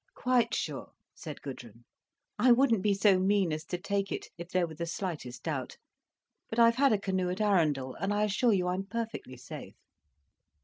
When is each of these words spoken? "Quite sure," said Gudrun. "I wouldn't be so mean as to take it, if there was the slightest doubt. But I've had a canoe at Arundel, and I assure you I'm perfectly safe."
"Quite 0.15 0.55
sure," 0.55 0.93
said 1.13 1.43
Gudrun. 1.43 1.85
"I 2.39 2.51
wouldn't 2.51 2.81
be 2.81 2.95
so 2.95 3.19
mean 3.19 3.53
as 3.53 3.63
to 3.65 3.77
take 3.77 4.11
it, 4.11 4.29
if 4.35 4.49
there 4.49 4.65
was 4.65 4.79
the 4.79 4.87
slightest 4.87 5.43
doubt. 5.43 5.77
But 6.49 6.57
I've 6.57 6.77
had 6.77 6.91
a 6.91 6.97
canoe 6.97 7.29
at 7.29 7.39
Arundel, 7.39 7.93
and 7.93 8.11
I 8.11 8.23
assure 8.23 8.51
you 8.51 8.67
I'm 8.67 8.87
perfectly 8.87 9.37
safe." 9.37 9.75